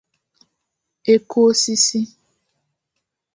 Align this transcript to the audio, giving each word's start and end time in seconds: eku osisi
eku 1.13 1.35
osisi 1.49 1.99